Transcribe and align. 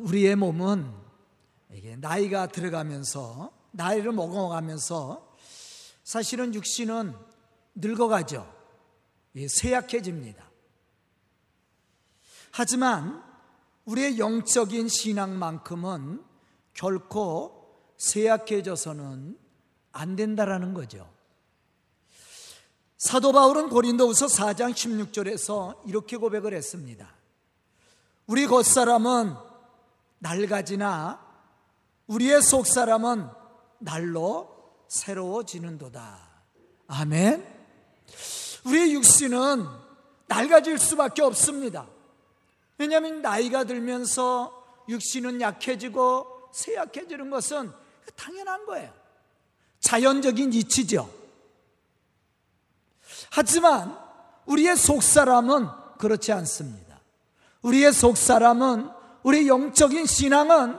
우리의 0.00 0.36
몸은 0.36 0.92
이게 1.72 1.96
나이가 1.96 2.46
들어가면서 2.46 3.52
나이를 3.72 4.12
먹어가면서 4.12 5.34
사실은 6.04 6.54
육신은 6.54 7.14
늙어가죠. 7.74 8.54
쇠약해집니다. 9.48 10.44
하지만 12.52 13.22
우리의 13.84 14.18
영적인 14.18 14.88
신앙만큼은 14.88 16.24
결코 16.72 17.92
쇠약해져서는 17.98 19.38
안 19.92 20.16
된다라는 20.16 20.74
거죠. 20.74 21.10
사도 22.96 23.32
바울은 23.32 23.68
고린도후서 23.68 24.26
4장 24.26 24.72
16절에서 24.72 25.86
이렇게 25.86 26.16
고백을 26.16 26.54
했습니다. 26.54 27.14
우리 28.26 28.46
겉사람은 28.46 29.36
낡아지나 30.18 31.24
우리의 32.06 32.42
속사람은 32.42 33.28
날로 33.78 34.56
새로워지는도다. 34.88 36.28
아멘. 36.88 37.46
우리의 38.64 38.94
육신은 38.94 39.66
낡아질 40.28 40.78
수밖에 40.78 41.22
없습니다. 41.22 41.86
왜냐하면 42.78 43.22
나이가 43.22 43.64
들면서 43.64 44.84
육신은 44.88 45.40
약해지고 45.40 46.50
쇠약해지는 46.52 47.30
것은 47.30 47.72
당연한 48.16 48.64
거예요. 48.66 48.92
자연적인 49.80 50.52
이치죠. 50.52 51.12
하지만 53.30 53.98
우리의 54.46 54.76
속사람은 54.76 55.68
그렇지 55.98 56.32
않습니다. 56.32 57.00
우리의 57.62 57.92
속사람은 57.92 58.90
우리 59.26 59.48
영적인 59.48 60.06
신앙은 60.06 60.78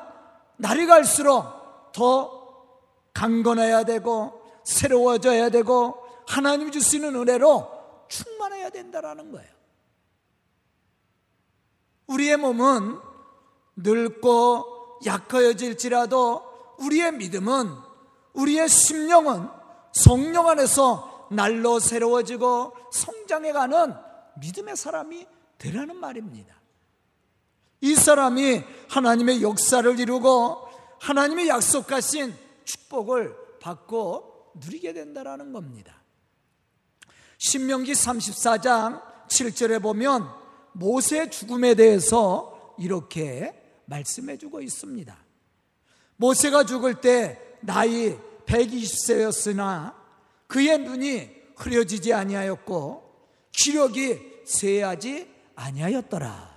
날이 0.55 0.85
갈수록 0.85 1.91
더 1.91 2.71
강건해야 3.13 3.84
되고 3.84 4.41
새로워져야 4.63 5.49
되고 5.49 5.98
하나님 6.26 6.71
주시는 6.71 7.13
은혜로 7.13 8.05
충만해야 8.07 8.70
된다라는 8.70 9.34
거예요. 9.34 9.49
우리의 12.07 12.37
몸은 12.37 12.98
늙고 13.76 14.99
약하여질지라도 15.05 16.77
우리의 16.79 17.11
믿음은 17.15 17.70
우리의 18.32 18.70
심령은 18.70 19.49
성령 19.91 20.48
안에서 20.48 21.27
날로 21.32 21.79
새로워지고 21.79 22.71
성장해가는 22.93 23.93
믿음의 24.39 24.77
사람이 24.77 25.27
되라는 25.57 25.98
말입니다. 25.98 26.57
이 27.81 27.95
사람이 27.95 28.63
하나님의 28.89 29.41
역사를 29.41 29.99
이루고 29.99 30.67
하나님의 30.99 31.47
약속하신 31.47 32.33
축복을 32.65 33.35
받고 33.59 34.53
누리게 34.55 34.93
된다라는 34.93 35.53
겁니다. 35.53 36.01
신명기 37.37 37.93
34장 37.93 39.01
7절에 39.27 39.81
보면 39.81 40.27
모세 40.73 41.29
죽음에 41.29 41.75
대해서 41.75 42.75
이렇게 42.79 43.53
말씀해 43.85 44.37
주고 44.37 44.61
있습니다. 44.61 45.17
모세가 46.17 46.65
죽을 46.65 46.99
때 46.99 47.39
나이 47.61 48.17
120세였으나 48.45 49.93
그의 50.48 50.79
눈이 50.79 51.29
흐려지지 51.55 52.13
아니하였고 52.13 53.03
기력이 53.51 54.20
쇠하지 54.45 55.27
아니하였더라. 55.55 56.57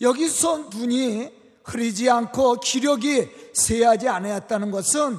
여기서 0.00 0.70
눈이 0.70 1.32
흐리지 1.64 2.10
않고 2.10 2.60
기력이 2.60 3.30
쇠하지 3.54 4.08
아니하였다는 4.08 4.70
것은 4.70 5.18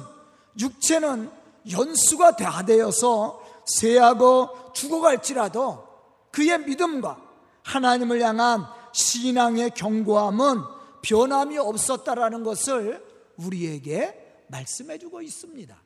육체는 0.58 1.30
연수가 1.70 2.36
다 2.36 2.64
되어서 2.64 3.42
쇠하고 3.66 4.72
죽어갈지라도 4.72 5.86
그의 6.30 6.60
믿음과 6.60 7.20
하나님을 7.62 8.20
향한 8.22 8.64
신앙의 8.92 9.70
경고함은 9.70 10.62
변함이 11.02 11.58
없었다라는 11.58 12.44
것을 12.44 13.04
우리에게 13.36 14.44
말씀해 14.48 14.98
주고 14.98 15.20
있습니다. 15.20 15.76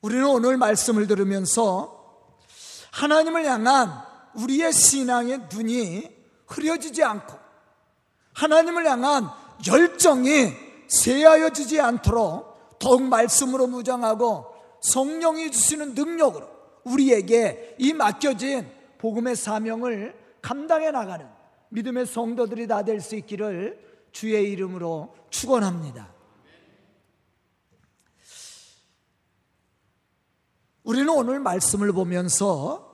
우리는 0.00 0.26
오늘 0.26 0.56
말씀을 0.56 1.06
들으면서 1.06 2.38
하나님을 2.92 3.44
향한 3.46 4.11
우리의 4.36 4.72
신앙의 4.72 5.48
눈이 5.52 6.10
흐려지지 6.46 7.02
않고 7.02 7.38
하나님을 8.34 8.86
향한 8.86 9.28
열정이 9.66 10.52
쇠하여지지 10.88 11.80
않도록 11.80 12.78
더욱 12.78 13.02
말씀으로 13.02 13.66
무장하고 13.66 14.46
성령이 14.80 15.50
주시는 15.50 15.94
능력으로 15.94 16.48
우리에게 16.84 17.76
이 17.78 17.92
맡겨진 17.92 18.68
복음의 18.98 19.36
사명을 19.36 20.18
감당해 20.42 20.90
나가는 20.90 21.26
믿음의 21.70 22.06
성도들이 22.06 22.66
다 22.66 22.82
될 22.82 23.00
수 23.00 23.16
있기를 23.16 23.80
주의 24.12 24.50
이름으로 24.50 25.14
축원합니다. 25.30 26.12
우리는 30.84 31.08
오늘 31.08 31.38
말씀을 31.38 31.92
보면서 31.92 32.91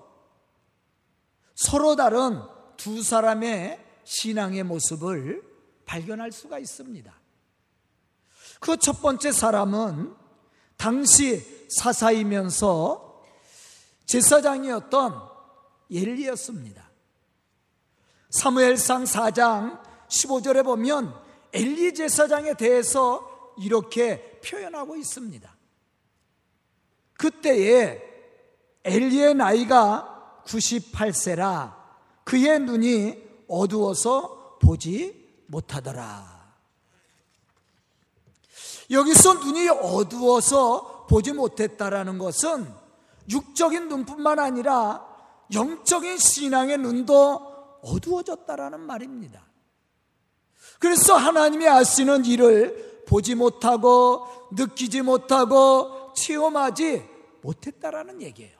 서로 1.59 1.97
다른 1.97 2.41
두 2.77 3.03
사람의 3.03 3.85
신앙의 4.05 4.63
모습을 4.63 5.43
발견할 5.87 6.31
수가 6.31 6.61
있습니다. 6.61 7.13
그 8.61 8.77
첫 8.77 9.03
번째 9.03 9.33
사람은 9.33 10.15
당시 10.77 11.67
사사이면서 11.69 13.25
제사장이었던 14.07 15.21
엘리였습니다. 15.93 16.89
사무엘상 18.31 19.03
4장 19.05 19.83
15절에 20.09 20.65
보면 20.65 21.13
엘리 21.53 21.93
제사장에 21.95 22.55
대해서 22.55 23.55
이렇게 23.59 24.41
표현하고 24.45 24.95
있습니다. 24.95 25.57
그때에 27.15 28.01
엘리의 28.85 29.35
나이가 29.35 30.18
98세라 30.49 31.75
그의 32.25 32.59
눈이 32.61 33.17
어두워서 33.49 34.59
보지 34.61 35.45
못하더라. 35.47 36.39
여기서 38.91 39.35
눈이 39.35 39.69
어두워서 39.69 41.07
보지 41.09 41.33
못했다라는 41.33 42.19
것은 42.19 42.67
육적인 43.31 43.89
눈뿐만 43.89 44.39
아니라 44.39 45.07
영적인 45.53 46.19
신앙의 46.19 46.79
눈도 46.79 47.79
어두워졌다라는 47.83 48.81
말입니다. 48.81 49.47
그래서 50.79 51.17
하나님이 51.17 51.69
아시는 51.69 52.25
일을 52.25 53.05
보지 53.07 53.35
못하고 53.35 54.27
느끼지 54.53 55.03
못하고 55.03 56.13
체험하지 56.15 57.05
못했다라는 57.43 58.23
얘기예요. 58.23 58.58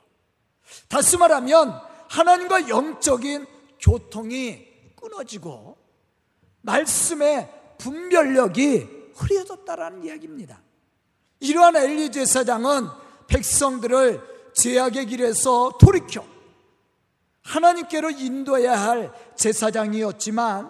다시 0.87 1.17
말하면 1.17 1.79
하나님과 2.09 2.69
영적인 2.69 3.45
교통이 3.79 4.67
끊어지고 4.95 5.77
말씀의 6.61 7.49
분별력이 7.77 9.11
흐려졌다라는 9.15 10.03
이야기입니다. 10.03 10.61
이러한 11.39 11.75
엘리 11.75 12.11
제사장은 12.11 12.87
백성들을 13.27 14.51
제약의 14.53 15.05
길에서 15.05 15.77
돌이켜 15.79 16.25
하나님께로 17.43 18.11
인도해야 18.11 18.79
할 18.79 19.13
제사장이었지만 19.35 20.69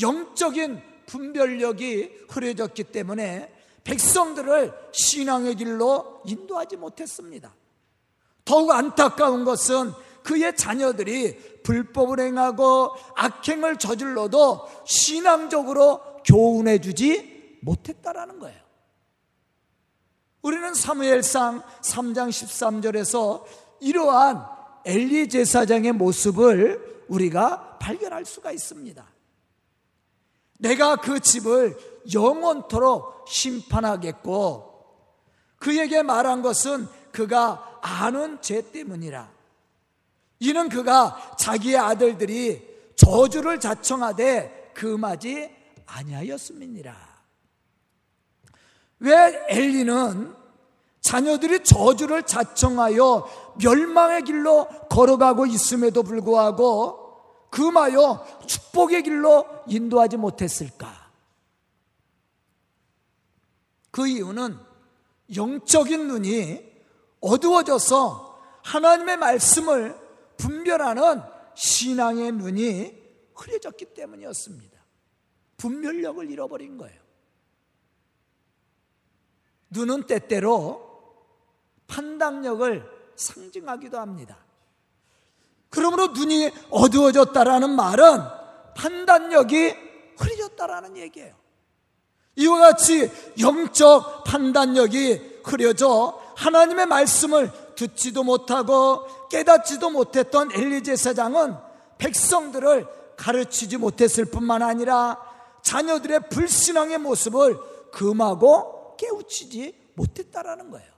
영적인 0.00 0.82
분별력이 1.06 2.26
흐려졌기 2.28 2.84
때문에 2.84 3.52
백성들을 3.84 4.90
신앙의 4.92 5.54
길로 5.54 6.22
인도하지 6.26 6.76
못했습니다. 6.76 7.54
더욱 8.46 8.70
안타까운 8.70 9.44
것은 9.44 9.92
그의 10.22 10.56
자녀들이 10.56 11.62
불법을 11.62 12.20
행하고 12.20 12.94
악행을 13.16 13.76
저질러도 13.76 14.66
신앙적으로 14.86 16.00
교훈해 16.24 16.80
주지 16.80 17.58
못했다라는 17.60 18.38
거예요. 18.38 18.58
우리는 20.42 20.74
사무엘상 20.74 21.62
3장 21.82 22.28
13절에서 22.28 23.44
이러한 23.80 24.46
엘리 24.84 25.28
제사장의 25.28 25.92
모습을 25.92 27.04
우리가 27.08 27.78
발견할 27.78 28.24
수가 28.24 28.52
있습니다. 28.52 29.04
내가 30.58 30.96
그 30.96 31.18
집을 31.18 31.76
영원토록 32.12 33.26
심판하겠고 33.28 34.76
그에게 35.58 36.02
말한 36.02 36.42
것은 36.42 36.86
그가 37.10 37.75
아는 37.86 38.42
죄 38.42 38.60
때문이라. 38.72 39.30
이는 40.40 40.68
그가 40.68 41.36
자기의 41.38 41.76
아들들이 41.76 42.60
저주를 42.96 43.60
자청하되 43.60 44.72
금하지 44.74 45.54
아니하였음이니라. 45.86 46.94
왜 48.98 49.46
엘리는 49.48 50.34
자녀들이 51.00 51.62
저주를 51.62 52.24
자청하여 52.24 53.54
멸망의 53.62 54.24
길로 54.24 54.66
걸어가고 54.90 55.46
있음에도 55.46 56.02
불구하고 56.02 57.48
금하여 57.50 58.42
축복의 58.46 59.04
길로 59.04 59.46
인도하지 59.68 60.16
못했을까? 60.16 61.06
그 63.92 64.08
이유는 64.08 64.58
영적인 65.36 66.08
눈이 66.08 66.75
어두워져서 67.20 68.60
하나님의 68.62 69.16
말씀을 69.16 69.98
분별하는 70.36 71.22
신앙의 71.54 72.32
눈이 72.32 73.06
흐려졌기 73.34 73.94
때문이었습니다. 73.94 74.76
분별력을 75.56 76.30
잃어버린 76.30 76.76
거예요. 76.76 77.00
눈은 79.70 80.06
때때로 80.06 80.84
판단력을 81.86 83.12
상징하기도 83.16 83.98
합니다. 83.98 84.38
그러므로 85.70 86.08
눈이 86.08 86.52
어두워졌다라는 86.70 87.70
말은 87.70 88.20
판단력이 88.76 89.74
흐려졌다라는 90.18 90.96
얘기예요. 90.96 91.45
이와 92.36 92.58
같이 92.58 93.10
영적 93.40 94.24
판단력이 94.24 95.40
흐려져 95.44 96.20
하나님의 96.36 96.86
말씀을 96.86 97.50
듣지도 97.76 98.24
못하고 98.24 99.28
깨닫지도 99.28 99.90
못했던 99.90 100.50
엘리 100.52 100.82
제사장은 100.82 101.56
백성들을 101.98 102.86
가르치지 103.16 103.78
못했을 103.78 104.26
뿐만 104.26 104.62
아니라 104.62 105.18
자녀들의 105.62 106.28
불신앙의 106.28 106.98
모습을 106.98 107.58
금하고 107.90 108.96
깨우치지 108.96 109.92
못했다라는 109.94 110.70
거예요. 110.70 110.92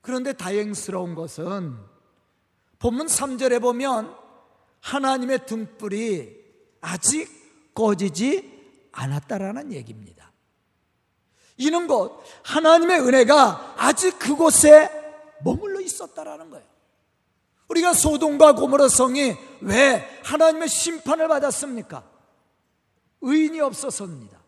그런데 0.00 0.32
다행스러운 0.32 1.14
것은 1.14 1.76
본문 2.78 3.06
3절에 3.08 3.60
보면 3.60 4.14
하나님의 4.80 5.46
등불이 5.46 6.36
아직 6.80 7.28
꺼지지 7.74 8.57
않았다라는 8.98 9.72
얘기입니다. 9.72 10.32
이는 11.56 11.86
곧 11.86 12.22
하나님의 12.44 13.00
은혜가 13.00 13.74
아직 13.78 14.18
그곳에 14.18 14.90
머물러 15.44 15.80
있었다라는 15.80 16.50
거예요. 16.50 16.66
우리가 17.68 17.92
소돔과 17.92 18.54
고모라 18.54 18.88
성이 18.88 19.36
왜 19.60 20.20
하나님의 20.24 20.68
심판을 20.68 21.28
받았습니까? 21.28 22.02
의인이 23.20 23.60
없어서입니다. 23.60 24.38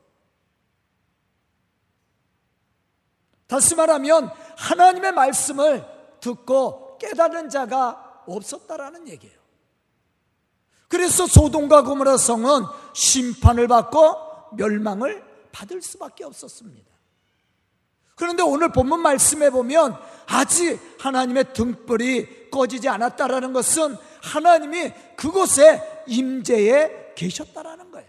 다시 3.47 3.75
말하면 3.75 4.31
하나님의 4.57 5.13
말씀을 5.13 5.85
듣고 6.21 6.99
깨달은 6.99 7.51
자가 7.51 8.23
없었다라는 8.27 9.09
얘기예요. 9.09 9.39
그래서 10.89 11.27
소돔과 11.27 11.83
고모라 11.83 12.17
성은 12.17 12.65
심판을 12.95 13.69
받고 13.69 14.30
멸망을 14.57 15.25
받을 15.53 15.83
수밖에 15.83 16.25
없었습니다. 16.25 16.91
그런데 18.15 18.43
오늘 18.43 18.71
본문 18.71 19.01
말씀에 19.01 19.49
보면 19.49 19.97
아직 20.27 20.79
하나님의 20.99 21.55
등불이 21.55 22.51
꺼지지 22.51 22.89
않았다라는 22.89 23.55
것은 23.55 23.97
하나님이 24.23 24.93
그곳에 25.17 26.05
임재에 26.07 27.15
계셨다라는 27.15 27.91
거예요. 27.91 28.09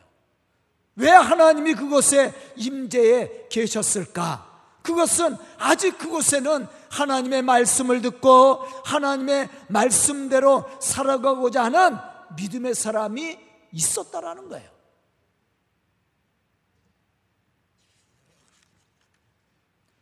왜 0.97 1.09
하나님이 1.09 1.75
그곳에 1.75 2.33
임재에 2.57 3.47
계셨을까? 3.49 4.51
그것은 4.81 5.37
아직 5.57 5.97
그곳에는 5.97 6.67
하나님의 6.89 7.43
말씀을 7.43 8.01
듣고 8.01 8.65
하나님의 8.83 9.47
말씀대로 9.69 10.65
살아가고자 10.81 11.65
하는 11.65 11.97
믿음의 12.35 12.75
사람이 12.75 13.39
있었다라는 13.71 14.49
거예요. 14.49 14.69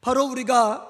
바로 0.02 0.26
우리가 0.26 0.86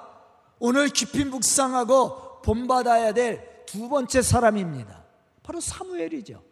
오늘 0.60 0.90
깊이 0.90 1.24
묵상하고 1.26 2.42
본받아야 2.42 3.14
될 3.14 3.50
두 3.70 3.88
번째 3.88 4.24
사람입니다. 4.24 5.06
바로 5.44 5.62
사무엘이죠. 5.62 6.44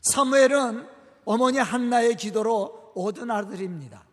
사무엘은 0.00 0.88
어머니 1.26 1.58
한나의 1.58 2.16
기도로 2.16 2.92
얻은 2.94 3.30
아들입니다. 3.30 4.06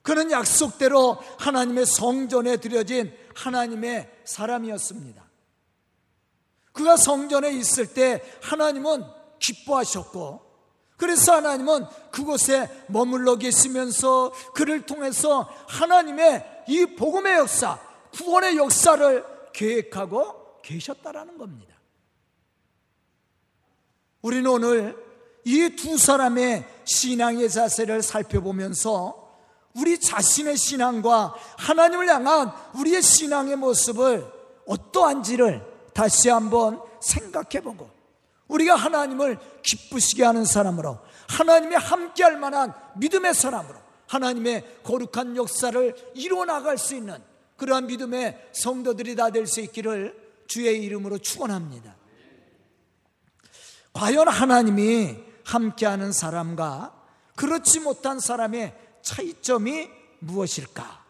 그는 0.00 0.30
약속대로 0.30 1.18
하나님의 1.38 1.84
성전에 1.84 2.56
들여진 2.56 3.14
하나님의 3.34 4.22
사람이었습니다. 4.24 5.22
그가 6.72 6.96
성전에 6.96 7.50
있을 7.52 7.92
때 7.92 8.22
하나님은 8.40 9.04
기뻐하셨고 9.38 10.53
그래서 10.96 11.34
하나님은 11.34 11.86
그곳에 12.10 12.68
머물러 12.88 13.36
계시면서 13.36 14.32
그를 14.54 14.86
통해서 14.86 15.48
하나님의 15.68 16.64
이 16.68 16.86
복음의 16.86 17.38
역사, 17.38 17.78
구원의 18.12 18.56
역사를 18.56 19.24
계획하고 19.52 20.60
계셨다라는 20.62 21.36
겁니다. 21.38 21.74
우리는 24.22 24.48
오늘 24.50 25.04
이 25.44 25.76
두 25.76 25.98
사람의 25.98 26.64
신앙의 26.84 27.50
자세를 27.50 28.02
살펴보면서 28.02 29.24
우리 29.74 30.00
자신의 30.00 30.56
신앙과 30.56 31.34
하나님을 31.58 32.08
향한 32.08 32.52
우리의 32.78 33.02
신앙의 33.02 33.56
모습을 33.56 34.26
어떠한지를 34.66 35.62
다시 35.92 36.30
한번 36.30 36.80
생각해 37.00 37.62
보고 37.62 37.90
우리가 38.48 38.74
하나님을 38.76 39.38
기쁘시게 39.62 40.24
하는 40.24 40.44
사람으로 40.44 40.98
하나님의 41.28 41.78
함께할 41.78 42.38
만한 42.38 42.72
믿음의 42.96 43.34
사람으로 43.34 43.78
하나님의 44.06 44.82
거룩한 44.82 45.36
역사를 45.36 46.12
이루어 46.14 46.44
나갈 46.44 46.76
수 46.78 46.94
있는 46.94 47.22
그러한 47.56 47.86
믿음의 47.86 48.50
성도들이 48.52 49.16
다 49.16 49.30
될 49.30 49.46
수 49.46 49.60
있기를 49.60 50.22
주의 50.46 50.82
이름으로 50.84 51.18
축원합니다. 51.18 51.96
과연 53.94 54.28
하나님이 54.28 55.16
함께하는 55.44 56.12
사람과 56.12 56.92
그렇지 57.36 57.80
못한 57.80 58.20
사람의 58.20 58.74
차이점이 59.02 59.88
무엇일까? 60.20 61.04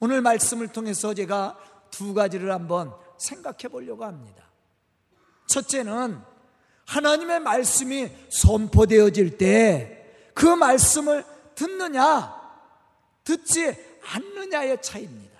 오늘 0.00 0.20
말씀을 0.22 0.68
통해서 0.68 1.12
제가 1.14 1.58
두 1.90 2.14
가지를 2.14 2.50
한번 2.52 2.92
생각해 3.18 3.68
보려고 3.70 4.04
합니다. 4.04 4.49
첫째는 5.50 6.20
하나님의 6.86 7.40
말씀이 7.40 8.10
선포되어질 8.30 9.36
때 9.38 10.00
그 10.40 10.46
말씀을 10.46 11.24
듣느냐, 11.54 12.34
듣지 13.24 13.76
않느냐의 14.02 14.80
차이입니다. 14.80 15.38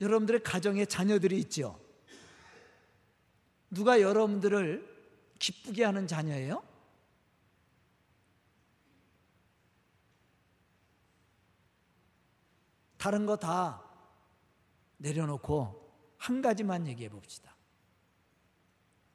여러분들의 0.00 0.42
가정에 0.42 0.86
자녀들이 0.86 1.38
있죠? 1.40 1.78
누가 3.70 4.00
여러분들을 4.00 4.96
기쁘게 5.38 5.84
하는 5.84 6.06
자녀예요? 6.06 6.62
다른 12.98 13.26
거 13.26 13.36
다 13.36 13.82
내려놓고 14.98 15.88
한 16.18 16.42
가지만 16.42 16.86
얘기해 16.86 17.08
봅시다. 17.08 17.54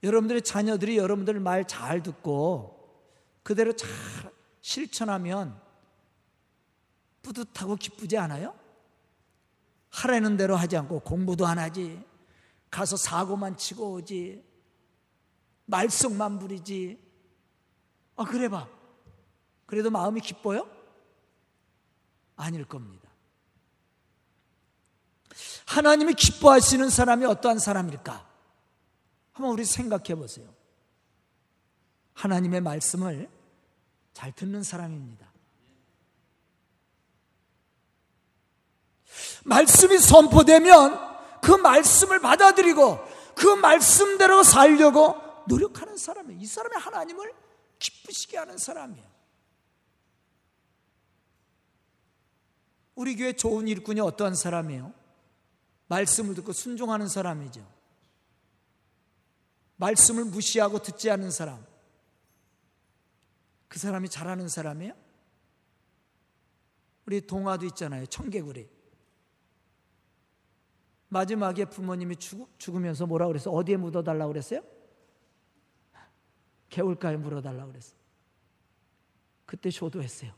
여러분들의 0.02 0.42
자녀들이 0.42 0.98
여러분들 0.98 1.40
말 1.40 1.66
잘 1.66 2.02
듣고 2.02 2.80
그대로 3.44 3.74
잘 3.76 3.90
실천하면 4.62 5.62
뿌듯하고 7.22 7.76
기쁘지 7.76 8.18
않아요? 8.18 8.58
하라는 9.90 10.38
대로 10.38 10.56
하지 10.56 10.76
않고 10.78 11.02
공부도 11.02 11.46
안 11.46 11.60
하지. 11.60 12.04
가서 12.70 12.98
사고만 12.98 13.56
치고 13.58 13.94
오지. 13.94 14.44
말썽만 15.66 16.40
부리지. 16.40 17.00
아, 18.16 18.26
그래 18.26 18.50
봐. 18.50 18.68
그래도 19.66 19.90
마음이 19.92 20.20
기뻐요? 20.22 20.68
아닐 22.36 22.66
겁니다. 22.66 23.10
하나님이 25.66 26.14
기뻐하시는 26.14 26.90
사람이 26.90 27.26
어떠한 27.26 27.60
사람일까? 27.60 28.28
한번 29.34 29.52
우리 29.52 29.66
생각해 29.66 30.16
보세요. 30.16 30.48
하나님의 32.14 32.62
말씀을 32.62 33.30
잘 34.14 34.32
듣는 34.32 34.64
사람입니다. 34.64 35.32
말씀이 39.44 39.98
선포되면 39.98 41.14
그 41.42 41.52
말씀을 41.52 42.20
받아들이고 42.20 43.00
그 43.36 43.48
말씀대로 43.48 44.44
살려고 44.44 45.16
노력하는 45.48 45.98
사람이에요. 45.98 46.42
이 46.42 46.46
사람이 46.46 46.76
하나님을 46.76 47.34
기쁘시게 47.80 48.38
하는 48.38 48.58
사람이에요. 48.58 49.14
우리 52.96 53.16
교회 53.16 53.34
좋은 53.34 53.68
일꾼이 53.68 54.00
어떠한 54.00 54.36
사람이에요? 54.36 54.94
말씀을 55.88 56.36
듣고 56.36 56.54
순종하는 56.54 57.08
사람이죠. 57.08 57.66
말씀을 59.78 60.26
무시하고 60.26 60.80
듣지 60.80 61.10
않는 61.12 61.32
사람. 61.32 61.66
그 63.68 63.80
사람이 63.80 64.10
잘하는 64.10 64.48
사람이에요? 64.48 64.94
우리 67.06 67.22
동화도 67.26 67.66
있잖아요. 67.68 68.06
청개구리. 68.06 68.70
마지막에 71.10 71.66
부모님이 71.66 72.16
죽, 72.16 72.50
으면서 72.70 73.06
뭐라 73.06 73.28
그랬어? 73.28 73.52
어디에 73.52 73.78
묻어달라고 73.78 74.32
그랬어요? 74.32 74.62
개울가에 76.70 77.18
물어달라고 77.18 77.72
그랬어. 77.72 77.94
그때 79.46 79.70
쇼도했어요. 79.70 80.34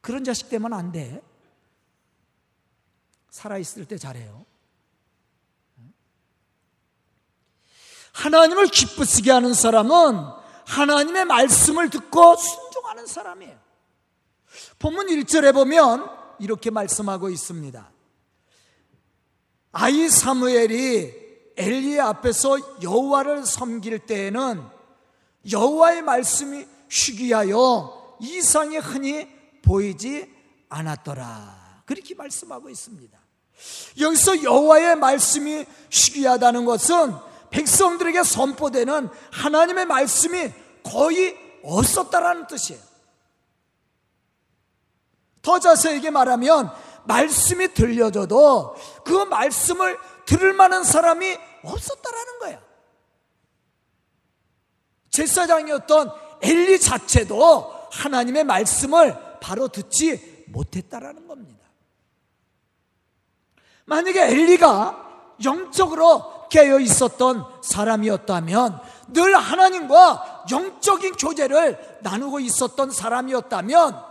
그런 0.00 0.22
자식 0.22 0.48
되면 0.48 0.72
안 0.72 0.92
돼. 0.92 1.20
살아있을 3.30 3.86
때 3.86 3.98
잘해요. 3.98 4.44
하나님을 8.12 8.68
기쁘시게 8.68 9.30
하는 9.30 9.52
사람은 9.52 10.16
하나님의 10.66 11.26
말씀을 11.26 11.90
듣고 11.90 12.36
순종하는 12.36 13.06
사람이에요. 13.06 13.58
본문 14.78 15.06
1절에 15.08 15.52
보면 15.52 16.08
이렇게 16.38 16.70
말씀하고 16.70 17.28
있습니다. 17.28 17.90
아이 19.72 20.08
사무엘이 20.08 21.26
엘리의 21.56 22.00
앞에서 22.00 22.82
여호와를 22.82 23.44
섬길 23.44 24.00
때에는 24.00 24.66
여호와의 25.50 26.02
말씀이 26.02 26.66
희귀하여 26.90 28.16
이상이 28.20 28.78
흔히 28.78 29.28
보이지 29.62 30.34
않았더라. 30.68 31.65
그렇게 31.86 32.14
말씀하고 32.14 32.68
있습니다. 32.68 33.18
여기서 33.98 34.42
여호와의 34.42 34.96
말씀이 34.96 35.64
희귀하다는 35.90 36.66
것은 36.66 37.14
백성들에게 37.50 38.22
선포되는 38.22 39.08
하나님의 39.32 39.86
말씀이 39.86 40.52
거의 40.82 41.36
없었다라는 41.62 42.46
뜻이에요. 42.48 42.82
더 45.40 45.58
자세하게 45.58 46.10
말하면 46.10 46.70
말씀이 47.04 47.72
들려져도 47.72 48.74
그 49.04 49.12
말씀을 49.24 49.96
들을 50.26 50.52
만한 50.52 50.82
사람이 50.84 51.38
없었다라는 51.62 52.38
거야. 52.40 52.62
제사장이었던 55.10 56.12
엘리 56.42 56.80
자체도 56.80 57.88
하나님의 57.92 58.44
말씀을 58.44 59.16
바로 59.40 59.68
듣지 59.68 60.44
못했다라는 60.48 61.26
겁니다. 61.26 61.65
만약에 63.86 64.30
엘리가 64.30 65.36
영적으로 65.44 66.48
깨어 66.48 66.78
있었던 66.80 67.44
사람이었다면 67.62 68.80
늘 69.08 69.36
하나님과 69.36 70.44
영적인 70.50 71.14
교제를 71.14 71.98
나누고 72.02 72.40
있었던 72.40 72.90
사람이었다면 72.90 74.02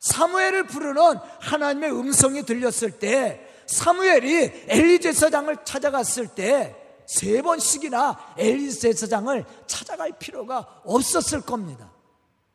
사무엘을 0.00 0.66
부르는 0.66 1.18
하나님의 1.40 1.90
음성이 1.92 2.42
들렸을 2.42 2.98
때 2.98 3.48
사무엘이 3.66 4.66
엘리 4.68 5.00
제사장을 5.00 5.56
찾아갔을 5.64 6.28
때 6.28 6.84
세 7.06 7.42
번씩이나 7.42 8.34
엘리 8.36 8.72
제사장을 8.72 9.44
찾아갈 9.66 10.12
필요가 10.18 10.66
없었을 10.84 11.42
겁니다. 11.42 11.90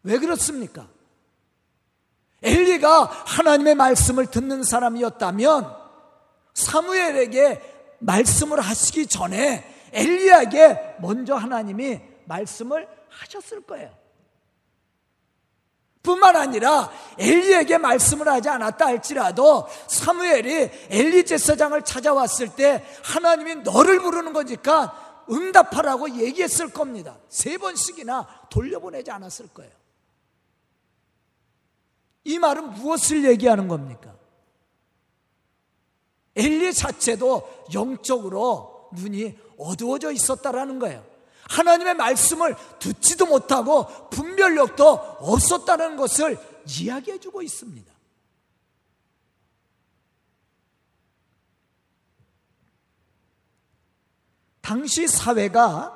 왜 0.04 0.18
그렇습니까? 0.18 0.88
엘리가 2.42 3.04
하나님의 3.04 3.76
말씀을 3.76 4.28
듣는 4.28 4.64
사람이었다면 4.64 5.79
사무엘에게 6.60 7.62
말씀을 8.00 8.60
하시기 8.60 9.08
전에 9.08 9.64
엘리에게 9.94 10.98
먼저 11.00 11.36
하나님이 11.36 12.00
말씀을 12.26 12.88
하셨을 13.10 13.62
거예요. 13.62 13.98
뿐만 16.04 16.36
아니라 16.36 16.92
엘리에게 17.18 17.78
말씀을 17.78 18.28
하지 18.28 18.50
않았다 18.50 18.86
할지라도 18.86 19.68
사무엘이 19.88 20.70
엘리 20.90 21.26
제사장을 21.26 21.82
찾아왔을 21.82 22.56
때 22.56 22.86
하나님이 23.04 23.56
너를 23.56 24.00
부르는 24.00 24.34
거니까 24.34 25.24
응답하라고 25.30 26.10
얘기했을 26.18 26.70
겁니다. 26.72 27.18
세 27.28 27.58
번씩이나 27.58 28.28
돌려보내지 28.50 29.12
않았을 29.12 29.50
거예요. 29.50 29.72
이 32.24 32.40
말은 32.40 32.72
무엇을 32.74 33.26
얘기하는 33.26 33.68
겁니까? 33.68 34.19
엘리 36.36 36.74
자체도 36.74 37.66
영적으로 37.74 38.90
눈이 38.94 39.38
어두워져 39.58 40.12
있었다라는 40.12 40.80
거예요. 40.80 41.06
하나님의 41.50 41.96
말씀을 41.96 42.56
듣지도 42.80 43.26
못하고 43.26 43.88
분별력도 44.10 44.86
없었다는 45.20 45.98
것을 45.98 46.38
이야기해 46.68 47.20
주고 47.20 47.42
있습니다. 47.42 47.92
당시 54.62 55.08
사회가 55.08 55.96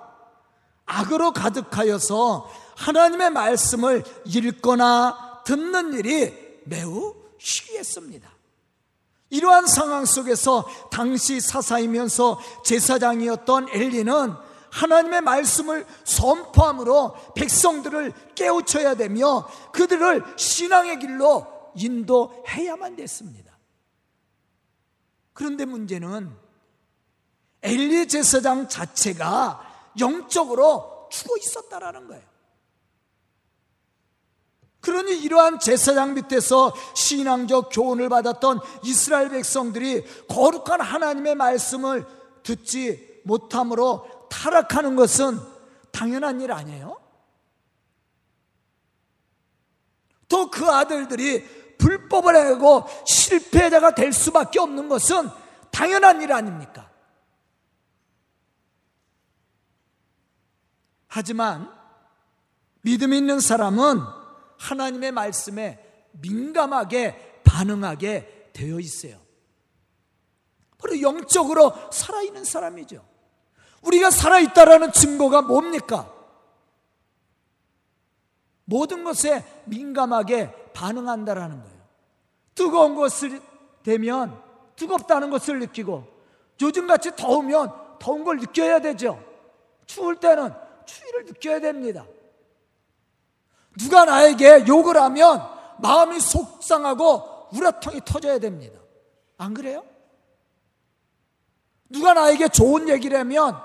악으로 0.85 1.31
가득하여서 1.31 2.49
하나님의 2.75 3.29
말씀을 3.29 4.03
읽거나 4.25 5.43
듣는 5.45 5.93
일이 5.93 6.61
매우 6.65 7.15
희귀했습니다. 7.37 8.32
이러한 9.33 9.65
상황 9.65 10.05
속에서 10.05 10.63
당시 10.91 11.41
사사이면서 11.41 12.39
제사장이었던 12.63 13.69
엘리는 13.71 14.33
하나님의 14.69 15.21
말씀을 15.21 15.87
선포함으로 16.03 17.15
백성들을 17.33 18.13
깨우쳐야 18.35 18.93
되며 18.93 19.47
그들을 19.71 20.23
신앙의 20.37 20.99
길로 20.99 21.47
인도해야만 21.75 22.95
됐습니다. 22.95 23.57
그런데 25.33 25.65
문제는 25.65 26.31
엘리 27.63 28.07
제사장 28.07 28.69
자체가 28.69 29.93
영적으로 29.99 31.09
죽어 31.11 31.37
있었다라는 31.37 32.07
거예요. 32.07 32.32
그러니 34.83 35.15
이러한 35.15 35.59
제사장 35.59 36.13
밑에서 36.13 36.73
신앙적 36.93 37.69
교훈을 37.71 38.09
받았던 38.09 38.59
이스라엘 38.83 39.29
백성들이 39.29 40.03
거룩한 40.27 40.81
하나님의 40.81 41.35
말씀을 41.35 42.05
듣지 42.43 43.21
못함으로 43.23 44.27
타락하는 44.29 44.95
것은 44.97 45.39
당연한 45.91 46.41
일 46.41 46.51
아니에요? 46.51 46.99
또 50.27 50.49
그 50.49 50.69
아들들이 50.69 51.43
불법을 51.77 52.35
하고 52.35 52.85
실패자가 53.05 53.95
될 53.95 54.11
수밖에 54.11 54.59
없는 54.59 54.89
것은 54.89 55.29
당연한 55.71 56.21
일 56.21 56.33
아닙니까? 56.33 56.89
하지만 61.07 61.71
믿음 62.81 63.13
있는 63.13 63.39
사람은 63.39 64.22
하나님의 64.63 65.11
말씀에 65.11 66.07
민감하게 66.13 67.41
반응하게 67.43 68.51
되어 68.53 68.79
있어요. 68.79 69.19
바로 70.77 71.01
영적으로 71.01 71.73
살아있는 71.91 72.45
사람이죠. 72.45 73.03
우리가 73.81 74.09
살아있다라는 74.09 74.93
증거가 74.93 75.41
뭡니까? 75.41 76.11
모든 78.65 79.03
것에 79.03 79.43
민감하게 79.65 80.71
반응한다라는 80.73 81.61
거예요. 81.61 81.83
뜨거운 82.55 82.95
것을 82.95 83.41
되면 83.83 84.41
뜨겁다는 84.77 85.29
것을 85.29 85.59
느끼고 85.59 86.07
요즘같이 86.61 87.15
더우면 87.17 87.97
더운 87.99 88.23
걸 88.23 88.37
느껴야 88.37 88.79
되죠. 88.79 89.21
추울 89.85 90.15
때는 90.19 90.53
추위를 90.85 91.25
느껴야 91.25 91.59
됩니다. 91.59 92.05
누가 93.79 94.05
나에게 94.05 94.65
욕을 94.67 94.97
하면 94.97 95.41
마음이 95.79 96.19
속상하고 96.19 97.49
우라통이 97.53 98.01
터져야 98.05 98.39
됩니다. 98.39 98.79
안 99.37 99.53
그래요? 99.53 99.83
누가 101.89 102.13
나에게 102.13 102.47
좋은 102.47 102.89
얘기를 102.89 103.17
하면 103.19 103.59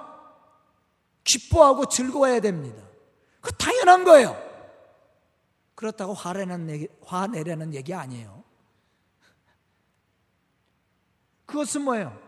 기뻐하고 1.25 1.87
즐거워야 1.87 2.41
됩니다. 2.41 2.83
그 3.41 3.53
당연한 3.53 4.05
거예요. 4.05 4.37
그렇다고 5.75 6.13
화내는 6.13 6.71
얘기, 6.71 6.89
화내려는 7.05 7.75
얘기 7.75 7.95
아니에요. 7.95 8.43
그것은 11.47 11.83
뭐예요? 11.83 12.19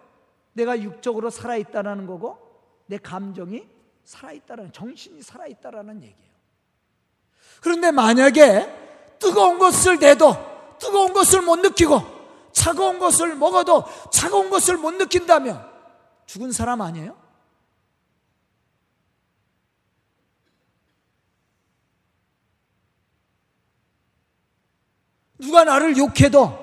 내가 0.52 0.80
육적으로 0.80 1.30
살아있다라는 1.30 2.06
거고 2.06 2.38
내 2.86 2.96
감정이 2.96 3.68
살아있다라는 4.04 4.72
정신이 4.72 5.22
살아있다라는 5.22 6.02
얘기예요. 6.02 6.29
그런데 7.60 7.90
만약에 7.90 9.18
뜨거운 9.18 9.58
것을 9.58 9.98
내도 9.98 10.34
뜨거운 10.78 11.12
것을 11.12 11.42
못 11.42 11.56
느끼고 11.56 12.20
차가운 12.52 12.98
것을 12.98 13.36
먹어도 13.36 13.84
차가운 14.10 14.50
것을 14.50 14.76
못 14.76 14.92
느낀다면 14.92 15.68
죽은 16.26 16.52
사람 16.52 16.80
아니에요? 16.80 17.16
누가 25.38 25.64
나를 25.64 25.96
욕해도 25.96 26.58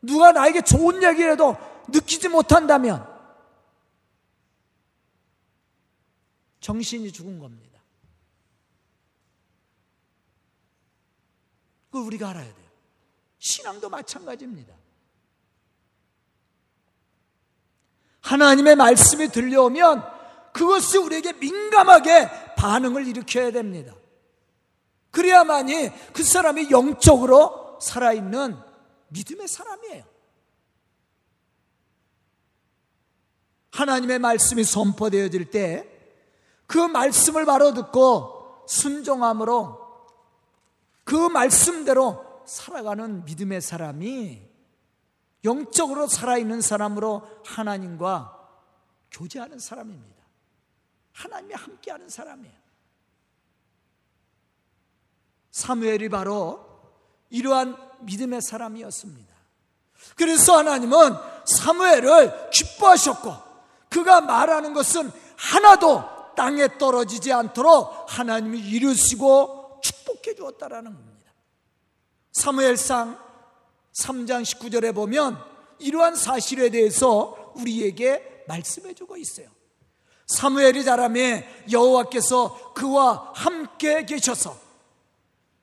누가 0.00 0.32
나에게 0.32 0.62
좋은 0.62 1.02
얘기를 1.02 1.32
해도 1.32 1.56
느끼지 1.88 2.28
못한다면 2.28 3.06
정신이 6.60 7.12
죽은 7.12 7.38
겁니다. 7.38 7.71
그걸 11.92 12.06
우리가 12.06 12.30
알아야 12.30 12.44
돼요. 12.44 12.70
신앙도 13.38 13.88
마찬가지입니다. 13.88 14.74
하나님의 18.22 18.74
말씀이 18.74 19.28
들려오면 19.28 20.02
그것이 20.52 20.98
우리에게 20.98 21.34
민감하게 21.34 22.54
반응을 22.56 23.06
일으켜야 23.06 23.52
됩니다. 23.52 23.94
그래야만이 25.12 25.90
그 26.12 26.24
사람이 26.24 26.70
영적으로 26.72 27.78
살아있는 27.80 28.58
믿음의 29.08 29.46
사람이에요. 29.46 30.04
하나님의 33.70 34.18
말씀이 34.18 34.64
선포되어질 34.64 35.50
때 35.50 35.92
그 36.72 36.78
말씀을 36.78 37.44
바로 37.44 37.74
듣고 37.74 38.64
순종함으로 38.66 39.81
그 41.04 41.14
말씀대로 41.14 42.42
살아가는 42.46 43.24
믿음의 43.24 43.60
사람이 43.60 44.42
영적으로 45.44 46.06
살아있는 46.06 46.60
사람으로 46.60 47.28
하나님과 47.44 48.38
교제하는 49.10 49.58
사람입니다. 49.58 50.22
하나님이 51.12 51.54
함께하는 51.54 52.08
사람이에요. 52.08 52.62
사무엘이 55.50 56.08
바로 56.08 56.64
이러한 57.30 57.76
믿음의 58.00 58.40
사람이었습니다. 58.42 59.32
그래서 60.16 60.58
하나님은 60.58 61.14
사무엘을 61.44 62.50
기뻐하셨고 62.50 63.34
그가 63.88 64.20
말하는 64.22 64.72
것은 64.72 65.10
하나도 65.36 66.34
땅에 66.34 66.78
떨어지지 66.78 67.32
않도록 67.32 68.06
하나님이 68.08 68.58
이루시고 68.58 69.61
축복해 70.22 70.34
주었다라는 70.34 70.94
겁니다. 70.94 71.32
사무엘상 72.30 73.18
3장 73.92 74.42
19절에 74.42 74.94
보면 74.94 75.38
이러한 75.78 76.16
사실에 76.16 76.70
대해서 76.70 77.52
우리에게 77.56 78.44
말씀해 78.48 78.94
주고 78.94 79.16
있어요. 79.16 79.48
사무엘이 80.26 80.84
자라매 80.84 81.64
여호와께서 81.70 82.72
그와 82.72 83.32
함께 83.34 84.06
계셔서 84.06 84.56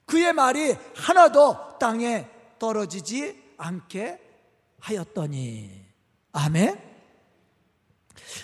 그의 0.05 0.33
말이 0.33 0.75
하나도 0.95 1.79
땅에 1.79 2.27
떨어지지 2.59 3.53
않게 3.57 4.19
하였더니 4.79 5.85
아멘. 6.33 6.89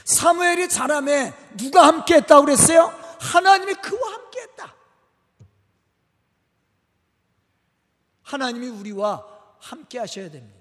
사무엘이 0.06 0.70
자라매 0.70 1.34
누가 1.58 1.86
함께 1.88 2.16
했다고 2.16 2.46
그랬어요? 2.46 2.92
하나님이 3.20 3.76
그와 3.76 4.14
함께 4.14 4.42
했다. 4.42 4.76
하나님이 8.36 8.68
우리와 8.68 9.26
함께 9.60 10.00
하셔야 10.00 10.30
됩니다. 10.30 10.60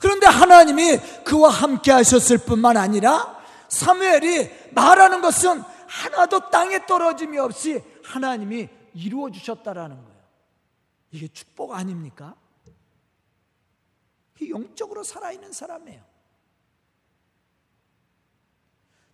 그런데 0.00 0.26
하나님이 0.26 0.98
그와 1.24 1.50
함께 1.50 1.92
하셨을 1.92 2.38
뿐만 2.38 2.76
아니라 2.76 3.38
사무엘이 3.68 4.72
말하는 4.72 5.20
것은 5.20 5.62
하나도 5.86 6.50
땅에 6.50 6.86
떨어짐이 6.86 7.38
없이 7.38 7.82
하나님이 8.04 8.68
이루어 8.94 9.30
주셨다라는 9.30 9.96
거예요. 9.96 10.18
이게 11.10 11.28
축복 11.28 11.74
아닙니까? 11.74 12.34
영적으로 14.48 15.02
살아있는 15.02 15.52
사람이에요. 15.52 16.00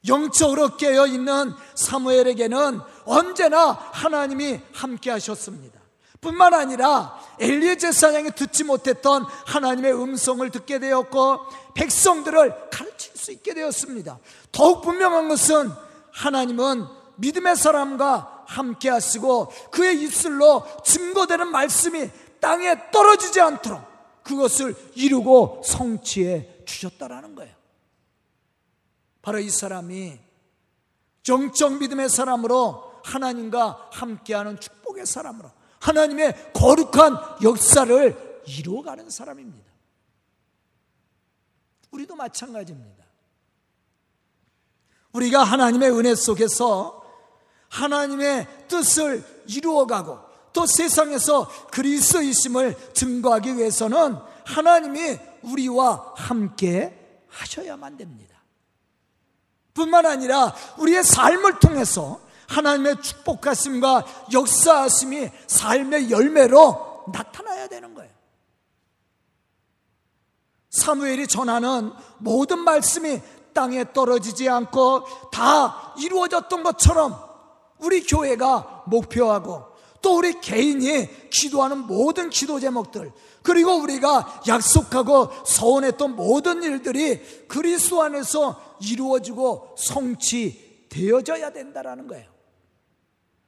영적으로 0.06 0.76
깨어 0.76 1.06
있는 1.06 1.54
사무엘에게는 1.74 2.80
언제나 3.06 3.70
하나님이 3.70 4.60
함께 4.74 5.10
하셨습니다. 5.10 5.83
뿐만 6.24 6.54
아니라 6.54 7.20
엘리의 7.38 7.78
제사장이 7.78 8.30
듣지 8.30 8.64
못했던 8.64 9.24
하나님의 9.46 9.92
음성을 9.92 10.48
듣게 10.50 10.78
되었고 10.78 11.40
백성들을 11.74 12.70
가르칠 12.70 13.16
수 13.16 13.30
있게 13.30 13.52
되었습니다. 13.52 14.18
더욱 14.50 14.82
분명한 14.82 15.28
것은 15.28 15.70
하나님은 16.12 16.86
믿음의 17.16 17.56
사람과 17.56 18.44
함께 18.46 18.88
하시고 18.88 19.52
그의 19.70 20.00
입술로 20.02 20.66
증거되는 20.84 21.48
말씀이 21.48 22.10
땅에 22.40 22.90
떨어지지 22.90 23.40
않도록 23.40 23.82
그것을 24.22 24.74
이루고 24.94 25.62
성취해 25.64 26.64
주셨다라는 26.64 27.34
거예요. 27.34 27.54
바로 29.20 29.38
이 29.38 29.50
사람이 29.50 30.18
정적 31.22 31.78
믿음의 31.78 32.08
사람으로 32.08 33.00
하나님과 33.04 33.88
함께하는 33.92 34.58
축복의 34.60 35.06
사람으로 35.06 35.50
하나님의 35.84 36.52
거룩한 36.54 37.42
역사를 37.42 38.42
이루어가는 38.46 39.10
사람입니다. 39.10 39.70
우리도 41.90 42.16
마찬가지입니다. 42.16 43.04
우리가 45.12 45.44
하나님의 45.44 45.90
은혜 45.90 46.14
속에서 46.14 47.04
하나님의 47.68 48.66
뜻을 48.68 49.24
이루어가고 49.46 50.20
또 50.54 50.66
세상에서 50.66 51.48
그리스도이심을 51.70 52.94
증거하기 52.94 53.56
위해서는 53.56 54.16
하나님이 54.44 55.18
우리와 55.42 56.14
함께 56.16 56.98
하셔야만 57.28 57.98
됩니다. 57.98 58.42
뿐만 59.74 60.06
아니라 60.06 60.54
우리의 60.78 61.04
삶을 61.04 61.58
통해서 61.58 62.20
하나님의 62.48 63.02
축복하심과 63.02 64.04
역사하심이 64.32 65.30
삶의 65.46 66.10
열매로 66.10 67.04
나타나야 67.12 67.68
되는 67.68 67.94
거예요. 67.94 68.10
사무엘이 70.70 71.28
전하는 71.28 71.92
모든 72.18 72.58
말씀이 72.60 73.20
땅에 73.52 73.92
떨어지지 73.92 74.48
않고 74.48 75.30
다 75.30 75.94
이루어졌던 75.98 76.64
것처럼 76.64 77.16
우리 77.78 78.02
교회가 78.02 78.84
목표하고 78.86 79.74
또 80.02 80.18
우리 80.18 80.38
개인이 80.40 81.30
기도하는 81.30 81.86
모든 81.86 82.28
기도 82.28 82.60
제목들 82.60 83.12
그리고 83.42 83.76
우리가 83.76 84.42
약속하고 84.46 85.30
서원했던 85.46 86.16
모든 86.16 86.62
일들이 86.62 87.20
그리스도 87.46 88.02
안에서 88.02 88.60
이루어지고 88.82 89.74
성취되어져야 89.78 91.50
된다라는 91.50 92.06
거예요. 92.06 92.33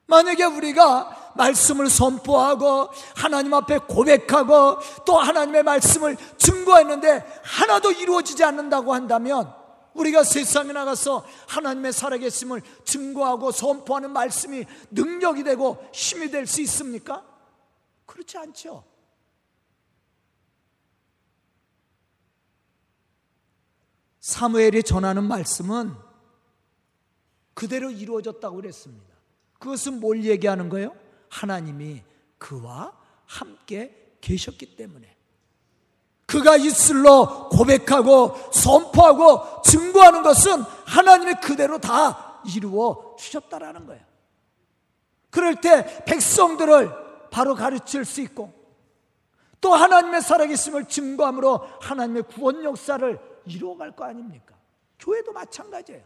만약에 0.06 0.44
우리가 0.44 1.32
말씀을 1.36 1.90
선포하고 1.90 2.88
하나님 3.14 3.52
앞에 3.54 3.78
고백하고 3.78 4.78
또 5.04 5.18
하나님의 5.18 5.62
말씀을 5.64 6.16
증거했는데 6.38 7.40
하나도 7.42 7.92
이루어지지 7.92 8.42
않는다고 8.44 8.94
한다면 8.94 9.52
우리가 9.94 10.24
세상에 10.24 10.72
나가서 10.72 11.26
하나님의 11.48 11.92
살아계심을 11.92 12.62
증거하고 12.84 13.50
선포하는 13.50 14.12
말씀이 14.12 14.64
능력이 14.90 15.42
되고 15.42 15.84
힘이 15.92 16.30
될 16.30 16.46
수 16.46 16.60
있습니까? 16.62 17.24
그렇지 18.04 18.38
않죠. 18.38 18.84
사무엘이 24.20 24.82
전하는 24.82 25.24
말씀은 25.24 25.94
그대로 27.54 27.90
이루어졌다고 27.90 28.56
그랬습니다. 28.56 29.05
그것은 29.58 30.00
뭘 30.00 30.24
얘기하는 30.24 30.68
거예요? 30.68 30.94
하나님이 31.28 32.02
그와 32.38 32.92
함께 33.24 34.16
계셨기 34.20 34.76
때문에. 34.76 35.16
그가 36.26 36.56
입술로 36.56 37.48
고백하고 37.48 38.34
선포하고 38.52 39.62
증거하는 39.62 40.22
것은 40.22 40.60
하나님이 40.84 41.34
그대로 41.34 41.78
다 41.78 42.40
이루어 42.44 43.14
주셨다라는 43.18 43.86
거예요. 43.86 44.02
그럴 45.30 45.60
때 45.60 46.04
백성들을 46.04 46.90
바로 47.30 47.54
가르칠 47.54 48.04
수 48.04 48.20
있고 48.22 48.52
또 49.60 49.74
하나님의 49.74 50.22
살아계심을 50.22 50.86
증거함으로 50.86 51.66
하나님의 51.80 52.24
구원 52.24 52.62
역사를 52.64 53.18
이루어갈 53.46 53.94
거 53.94 54.04
아닙니까? 54.04 54.54
교회도 54.98 55.32
마찬가지예요. 55.32 56.02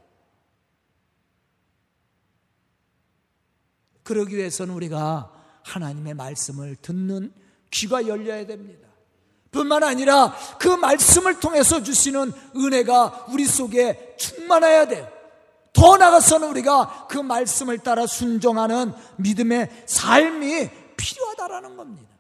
그러기 4.11 4.37
위해서는 4.37 4.75
우리가 4.75 5.31
하나님의 5.63 6.15
말씀을 6.15 6.75
듣는 6.83 7.33
귀가 7.71 8.09
열려야 8.09 8.45
됩니다. 8.45 8.89
뿐만 9.53 9.85
아니라 9.85 10.35
그 10.59 10.67
말씀을 10.67 11.39
통해서 11.39 11.81
주시는 11.81 12.33
은혜가 12.57 13.27
우리 13.29 13.47
속에 13.47 14.17
충만해야 14.19 14.89
돼요. 14.89 15.09
더 15.73 15.97
나아가서는 15.97 16.49
우리가 16.49 17.07
그 17.09 17.19
말씀을 17.19 17.79
따라 17.79 18.09
순종하는 18.09 18.93
믿음의 19.19 19.85
삶이 19.87 20.71
필요하다라는 20.97 21.77
겁니다. 21.77 22.11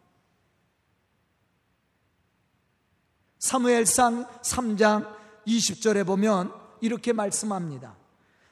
사무엘상 3.40 4.28
3장 4.42 5.12
20절에 5.44 6.06
보면 6.06 6.52
이렇게 6.82 7.12
말씀합니다. 7.12 7.99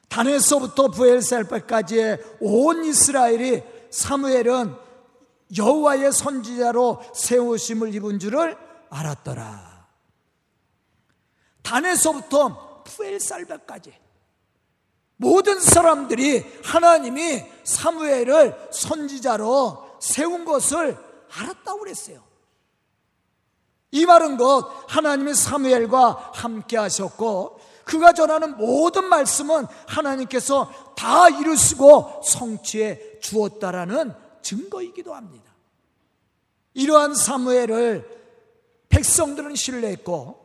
단에서부터 0.09 0.89
부엘살바까지의 0.89 2.19
온 2.41 2.83
이스라엘이 2.83 3.63
사무엘은 3.91 4.75
여호와의 5.57 6.11
선지자로 6.11 7.01
세우심을 7.13 7.93
입은 7.95 8.19
줄을 8.19 8.57
알았더라. 8.89 9.87
단에서부터 11.61 12.83
부엘살바까지 12.83 13.93
모든 15.17 15.59
사람들이 15.59 16.45
하나님이 16.63 17.43
사무엘을 17.63 18.69
선지자로 18.71 19.97
세운 19.99 20.45
것을 20.45 20.97
알았다고 21.31 21.79
그랬어요. 21.79 22.23
이 23.91 24.05
말은 24.05 24.37
곧 24.37 24.71
하나님의 24.87 25.35
사무엘과 25.35 26.31
함께 26.35 26.77
하셨고 26.77 27.59
그가 27.89 28.13
전하는 28.13 28.55
모든 28.55 29.05
말씀은 29.05 29.65
하나님께서 29.87 30.93
다 30.95 31.27
이루시고 31.27 32.21
성취해 32.23 33.19
주었다라는 33.19 34.13
증거이기도 34.43 35.15
합니다. 35.15 35.51
이러한 36.75 37.15
사무엘을 37.15 38.07
백성들은 38.89 39.55
신뢰했고 39.55 40.37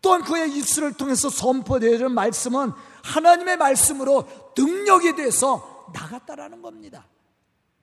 또한 0.00 0.24
그의 0.24 0.50
입술을 0.56 0.94
통해서 0.94 1.28
선포되어진 1.28 2.10
말씀은 2.10 2.72
하나님의 3.02 3.58
말씀으로 3.58 4.26
능력이 4.56 5.14
돼서 5.14 5.90
나갔다라는 5.92 6.62
겁니다. 6.62 7.06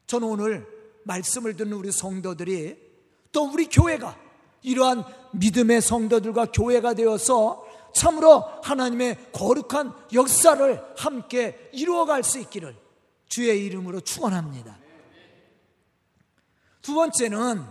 저는 0.08 0.28
오늘 0.28 0.68
말씀을 1.04 1.56
듣는 1.56 1.74
우리 1.74 1.91
성도들이 1.91 2.76
또 3.32 3.52
우리 3.52 3.68
교회가 3.68 4.18
이러한 4.63 5.04
믿음의 5.34 5.84
성도들과 5.84 6.48
교회가 6.52 6.96
되어서 6.96 7.64
참으로 7.96 8.44
하나님의 8.62 9.32
거룩한 9.32 9.96
역사를 10.12 10.94
함께 10.98 11.70
이루어갈 11.72 12.24
수 12.24 12.40
있기를 12.40 12.78
주의 13.30 13.66
이름으로 13.66 14.02
축원합니다. 14.02 14.78
두 16.82 16.94
번째는 16.94 17.66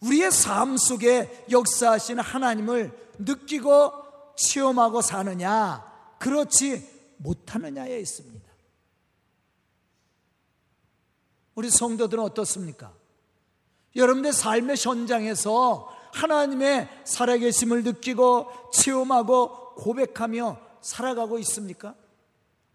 우리의 0.00 0.32
삶 0.32 0.78
속에 0.78 1.44
역사하신 1.50 2.18
하나님을 2.18 2.98
느끼고 3.18 3.92
체험하고 4.36 5.02
사느냐, 5.02 5.84
그렇지 6.18 6.88
못하느냐에 7.18 8.00
있습니다. 8.00 8.50
우리 11.54 11.68
성도들은 11.68 12.24
어떻습니까? 12.24 12.94
여러분의 13.94 14.32
삶의 14.32 14.76
현장에서 14.78 15.94
하나님의 16.12 16.88
살아계심을 17.04 17.82
느끼고 17.84 18.70
체험하고 18.72 19.74
고백하며 19.74 20.58
살아가고 20.80 21.38
있습니까? 21.40 21.94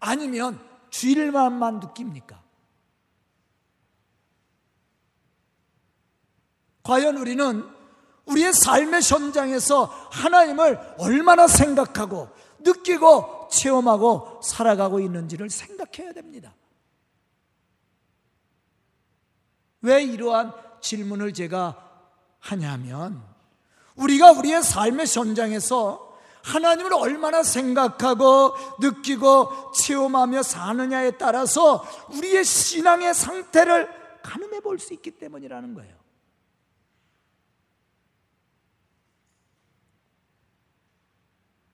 아니면 0.00 0.60
주일만만 0.90 1.80
느낍니까? 1.80 2.42
과연 6.82 7.16
우리는 7.18 7.64
우리의 8.26 8.52
삶의 8.52 9.02
현장에서 9.02 9.84
하나님을 10.10 10.96
얼마나 10.98 11.46
생각하고 11.46 12.28
느끼고 12.60 13.48
체험하고 13.50 14.40
살아가고 14.42 15.00
있는지를 15.00 15.50
생각해야 15.50 16.12
됩니다. 16.12 16.54
왜 19.80 20.02
이러한 20.02 20.52
질문을 20.80 21.32
제가 21.32 21.87
하냐면 22.40 23.22
우리가 23.96 24.32
우리의 24.32 24.62
삶의 24.62 25.06
현장에서 25.06 26.08
하나님을 26.42 26.94
얼마나 26.94 27.42
생각하고 27.42 28.54
느끼고 28.80 29.72
체험하며 29.72 30.42
사느냐에 30.42 31.12
따라서 31.12 31.84
우리의 32.10 32.44
신앙의 32.44 33.14
상태를 33.14 33.88
가늠해 34.22 34.60
볼 34.60 34.78
수 34.78 34.94
있기 34.94 35.12
때문이라는 35.12 35.74
거예요. 35.74 35.96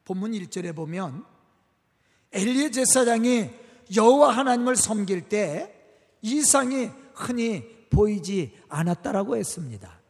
본문 0.05 0.33
1절에 0.33 0.75
보면 0.75 1.25
엘리의 2.33 2.73
제사장이 2.73 3.51
여호와 3.95 4.37
하나님을 4.37 4.77
섬길 4.77 5.29
때 5.29 5.73
이상이 6.21 6.91
흔히 7.15 7.65
보이지 7.91 8.59
않았다라고 8.69 9.37
했습니다. 9.37 10.04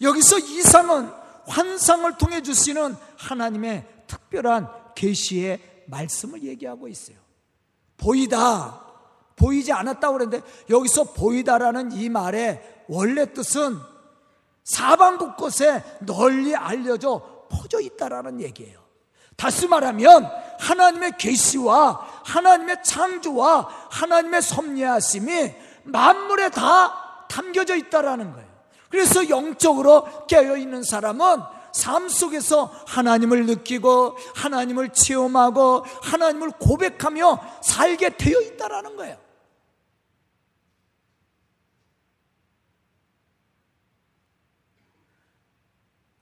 여기서 0.00 0.38
이상은 0.38 1.10
환상을 1.46 2.16
통해 2.18 2.42
주시는 2.42 2.96
하나님의 3.16 3.86
특별한 4.06 4.68
계시의 4.94 5.84
말씀을 5.86 6.42
얘기하고 6.42 6.88
있어요. 6.88 7.16
보이다, 7.96 8.84
보이지 9.36 9.72
않았다고 9.72 10.18
그랬는데 10.18 10.46
여기서 10.70 11.12
보이다라는 11.14 11.92
이 11.92 12.08
말의 12.08 12.84
원래 12.88 13.32
뜻은 13.32 13.78
사방 14.64 15.16
곳곳에 15.16 15.82
널리 16.00 16.54
알려져 16.54 17.46
퍼져 17.50 17.80
있다라는 17.80 18.40
얘기예요. 18.42 18.88
다시 19.36 19.68
말하면 19.68 20.30
하나님의 20.58 21.12
계시와 21.16 22.22
하나님의 22.24 22.82
창조와 22.82 23.68
하나님의 23.90 24.42
섭리하심이 24.42 25.54
만물에 25.84 26.50
다 26.50 27.26
담겨져 27.28 27.76
있다라는 27.76 28.32
거예요. 28.32 28.47
그래서 28.88 29.28
영적으로 29.28 30.26
깨어 30.26 30.56
있는 30.56 30.82
사람은 30.82 31.40
삶 31.72 32.08
속에서 32.08 32.66
하나님을 32.86 33.46
느끼고 33.46 34.16
하나님을 34.34 34.90
체험하고 34.90 35.84
하나님을 36.02 36.50
고백하며 36.58 37.40
살게 37.62 38.16
되어 38.16 38.40
있다라는 38.40 38.96
거예요. 38.96 39.18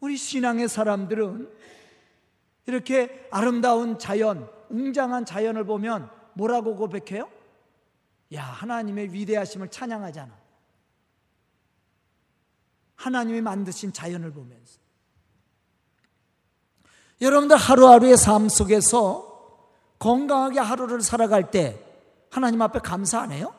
우리 0.01 0.17
신앙의 0.17 0.69
사람들은 0.69 1.51
이렇게 2.67 3.27
아름다운 3.31 3.99
자연, 3.99 4.49
웅장한 4.69 5.25
자연을 5.25 5.65
보면 5.65 6.11
뭐라고 6.35 6.77
고백해요? 6.77 7.29
야, 8.35 8.43
하나님의 8.43 9.13
위대하심을 9.13 9.69
찬양하잖아. 9.69 10.46
하나님이 12.97 13.41
만드신 13.41 13.93
자연을 13.93 14.33
보면서. 14.33 14.81
여러분들 17.21 17.57
하루하루의 17.57 18.17
삶 18.17 18.49
속에서 18.49 19.35
건강하게 19.99 20.61
하루를 20.61 21.01
살아갈 21.01 21.51
때 21.51 21.83
하나님 22.31 22.61
앞에 22.61 22.81
감사 22.81 23.21
안 23.21 23.33
해요? 23.33 23.55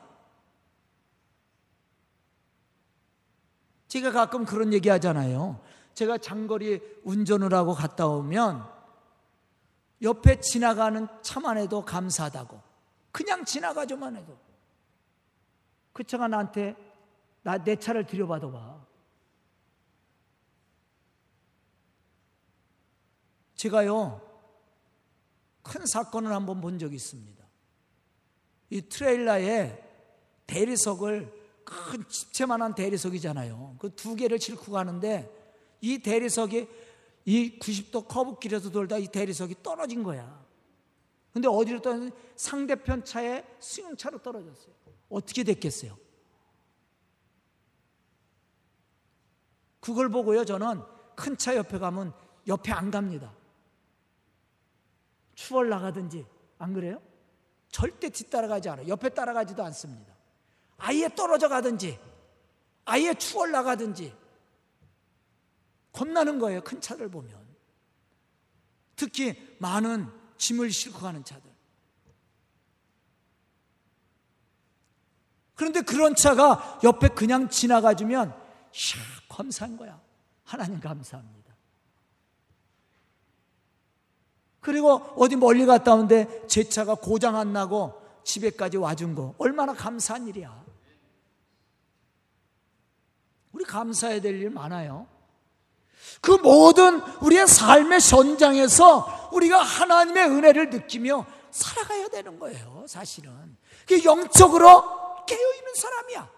제가 3.88 4.12
가끔 4.12 4.44
그런 4.44 4.72
얘기 4.72 4.88
하잖아요. 4.88 5.60
제가 5.94 6.18
장거리 6.18 6.80
운전을 7.04 7.52
하고 7.54 7.74
갔다 7.74 8.06
오면 8.06 8.64
옆에 10.02 10.40
지나가는 10.40 11.08
차만 11.22 11.58
해도 11.58 11.84
감사하다고. 11.84 12.60
그냥 13.10 13.44
지나가줘만 13.44 14.14
해도. 14.14 14.38
그 15.92 16.04
차가 16.04 16.28
나한테 16.28 16.76
나 17.42 17.58
내 17.58 17.74
차를 17.76 18.06
들여봐도 18.06 18.52
봐. 18.52 18.87
제가요, 23.58 24.22
큰 25.62 25.84
사건을 25.84 26.32
한번 26.32 26.60
본 26.60 26.78
적이 26.78 26.94
있습니다. 26.94 27.44
이 28.70 28.82
트레일러에 28.82 29.84
대리석을 30.46 31.64
큰 31.64 32.08
집채만한 32.08 32.76
대리석이잖아요. 32.76 33.76
그 33.80 33.90
두 33.90 34.14
개를 34.14 34.38
싣고 34.38 34.70
가는데 34.72 35.28
이 35.80 35.98
대리석이 35.98 36.68
이 37.24 37.58
90도 37.58 38.06
커브길에서 38.06 38.70
돌다 38.70 38.96
이 38.96 39.08
대리석이 39.08 39.56
떨어진 39.62 40.04
거야. 40.04 40.46
근데 41.32 41.48
어디로 41.48 41.82
떨어졌 41.82 42.12
상대편 42.36 43.04
차에 43.04 43.44
승용차로 43.58 44.22
떨어졌어요. 44.22 44.72
어떻게 45.08 45.42
됐겠어요? 45.42 45.98
그걸 49.80 50.08
보고요, 50.10 50.44
저는 50.44 50.80
큰 51.16 51.36
차 51.36 51.56
옆에 51.56 51.78
가면 51.78 52.12
옆에 52.46 52.70
안 52.70 52.92
갑니다. 52.92 53.34
추월 55.38 55.68
나가든지 55.68 56.26
안 56.58 56.72
그래요? 56.72 57.00
절대 57.68 58.08
뒤따라가지 58.08 58.70
않아요. 58.70 58.88
옆에 58.88 59.08
따라가지도 59.10 59.64
않습니다. 59.66 60.12
아예 60.78 61.08
떨어져 61.14 61.48
가든지 61.48 61.96
아예 62.84 63.14
추월 63.14 63.52
나가든지 63.52 64.12
겁나는 65.92 66.40
거예요. 66.40 66.60
큰 66.64 66.80
차를 66.80 67.08
보면. 67.08 67.46
특히 68.96 69.56
많은 69.60 70.10
짐을 70.38 70.72
싣고 70.72 70.98
가는 70.98 71.22
차들. 71.22 71.48
그런데 75.54 75.82
그런 75.82 76.16
차가 76.16 76.80
옆에 76.82 77.08
그냥 77.08 77.48
지나가주면 77.48 78.30
이야 78.30 79.02
감사한 79.28 79.76
거야. 79.76 80.00
하나님 80.42 80.80
감사합니다. 80.80 81.47
그리고 84.68 84.96
어디 85.16 85.34
멀리 85.34 85.64
갔다 85.64 85.94
오는데 85.94 86.46
제 86.46 86.68
차가 86.68 86.94
고장 86.94 87.36
안 87.36 87.54
나고 87.54 88.02
집에까지 88.22 88.76
와준 88.76 89.14
거 89.14 89.34
얼마나 89.38 89.72
감사한 89.72 90.28
일이야. 90.28 90.62
우리 93.52 93.64
감사해야 93.64 94.20
될 94.20 94.34
일 94.34 94.50
많아요. 94.50 95.06
그 96.20 96.32
모든 96.32 97.00
우리의 97.22 97.48
삶의 97.48 98.02
전장에서 98.02 99.30
우리가 99.32 99.58
하나님의 99.58 100.26
은혜를 100.26 100.68
느끼며 100.68 101.24
살아가야 101.50 102.08
되는 102.08 102.38
거예요, 102.38 102.84
사실은. 102.86 103.56
그 103.86 104.04
영적으로 104.04 105.24
깨어있는 105.24 105.74
사람이야. 105.74 106.30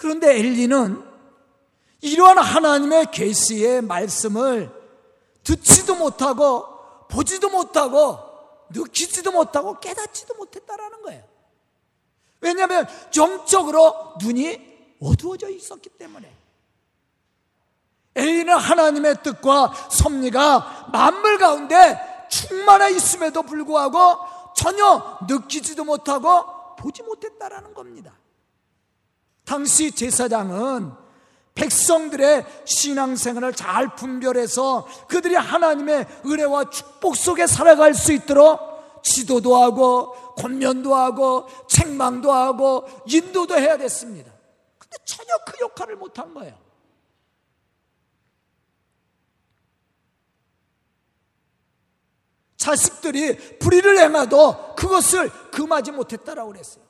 그런데 0.00 0.38
엘리는 0.38 1.04
이러한 2.00 2.38
하나님의 2.38 3.10
계시의 3.10 3.82
말씀을 3.82 4.72
듣지도 5.44 5.94
못하고 5.94 6.64
보지도 7.08 7.50
못하고 7.50 8.18
느끼지도 8.70 9.30
못하고 9.30 9.78
깨닫지도 9.78 10.36
못했다라는 10.36 11.02
거예요. 11.02 11.22
왜냐하면 12.40 12.88
영적으로 13.14 14.14
눈이 14.22 14.96
어두워져 15.02 15.50
있었기 15.50 15.90
때문에. 15.90 16.34
엘리는 18.14 18.56
하나님의 18.56 19.22
뜻과 19.22 19.74
섭리가 19.90 20.88
만물 20.92 21.36
가운데 21.36 22.26
충만해 22.30 22.92
있음에도 22.92 23.42
불구하고 23.42 24.54
전혀 24.56 25.18
느끼지도 25.28 25.84
못하고 25.84 26.76
보지 26.76 27.02
못했다라는 27.02 27.74
겁니다. 27.74 28.14
당시 29.50 29.90
제사장은 29.90 30.92
백성들의 31.56 32.46
신앙생활을 32.64 33.52
잘 33.52 33.96
분별해서 33.96 34.86
그들이 35.08 35.34
하나님의 35.34 36.06
은혜와 36.24 36.70
축복 36.70 37.16
속에 37.16 37.48
살아갈 37.48 37.92
수 37.92 38.12
있도록 38.12 39.02
지도도 39.02 39.56
하고 39.56 40.12
권면도 40.36 40.94
하고 40.94 41.48
책망도 41.66 42.30
하고 42.30 42.86
인도도 43.08 43.56
해야 43.56 43.76
됐습니다. 43.76 44.30
근데 44.78 44.96
전혀 45.04 45.36
그 45.44 45.58
역할을 45.60 45.96
못한 45.96 46.32
거예요. 46.32 46.56
자식들이 52.56 53.58
불의를 53.58 53.98
행하도 53.98 54.76
그것을 54.76 55.28
금하지 55.50 55.90
못했다라고 55.90 56.52
그랬어요. 56.52 56.89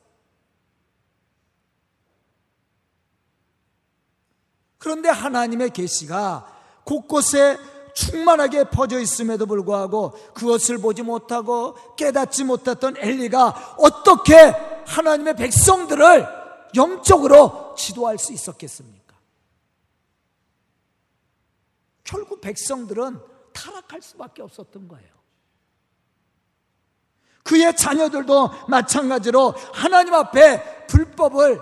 그런데 4.81 5.11
하나님의 5.11 5.71
계시가 5.71 6.51
곳곳에 6.85 7.59
충만하게 7.95 8.71
퍼져 8.71 8.99
있음에도 8.99 9.45
불구하고 9.45 10.13
그것을 10.33 10.79
보지 10.79 11.03
못하고 11.03 11.77
깨닫지 11.97 12.45
못했던 12.45 12.97
엘리가 12.97 13.77
어떻게 13.79 14.35
하나님의 14.87 15.37
백성들을 15.37 16.27
영적으로 16.75 17.75
지도할 17.77 18.19
수 18.19 18.33
있었겠습니까? 18.33 19.17
결국 22.03 22.41
백성들은 22.41 23.21
타락할 23.53 24.01
수밖에 24.01 24.41
없었던 24.41 24.89
거예요. 24.89 25.11
그의 27.43 27.77
자녀들도 27.77 28.51
마찬가지로 28.69 29.55
하나님 29.75 30.15
앞에 30.15 30.87
불법을 30.87 31.61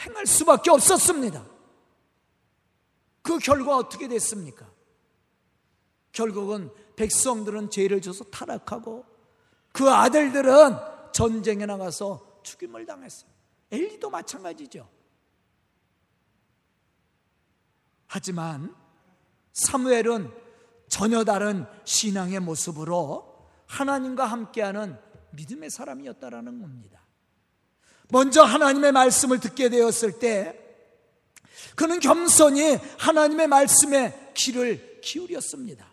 행할 0.00 0.26
수밖에 0.26 0.70
없었습니다. 0.70 1.55
그 3.26 3.38
결과 3.38 3.76
어떻게 3.76 4.06
됐습니까? 4.06 4.70
결국은 6.12 6.70
백성들은 6.94 7.70
죄를 7.70 8.00
져서 8.00 8.26
타락하고 8.26 9.04
그 9.72 9.90
아들들은 9.90 10.76
전쟁에 11.12 11.66
나가서 11.66 12.40
죽임을 12.44 12.86
당했어요. 12.86 13.28
엘리도 13.72 14.10
마찬가지죠. 14.10 14.88
하지만 18.06 18.72
사무엘은 19.52 20.30
전혀 20.86 21.24
다른 21.24 21.66
신앙의 21.82 22.38
모습으로 22.38 23.48
하나님과 23.66 24.24
함께하는 24.24 24.96
믿음의 25.32 25.70
사람이었다라는 25.70 26.60
겁니다. 26.60 27.00
먼저 28.08 28.44
하나님의 28.44 28.92
말씀을 28.92 29.40
듣게 29.40 29.68
되었을 29.68 30.20
때 30.20 30.65
그는 31.74 32.00
겸손히 32.00 32.78
하나님의 32.98 33.48
말씀에 33.48 34.32
귀를 34.34 35.00
기울였습니다. 35.02 35.86